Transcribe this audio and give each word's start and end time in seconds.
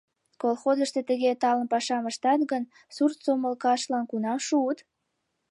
—Колхозышто 0.41 0.99
тыге 1.09 1.31
талын 1.41 1.67
пашам 1.73 2.03
ыштат 2.11 2.41
гын, 2.51 2.63
сурт 2.95 3.17
сомылкаштлан 3.25 4.05
кунам 4.11 4.39
шуыт? 4.47 4.79